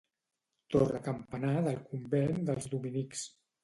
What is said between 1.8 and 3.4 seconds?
convent dels Dominics.